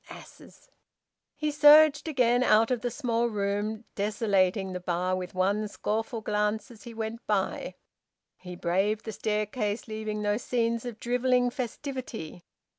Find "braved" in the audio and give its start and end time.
8.55-9.05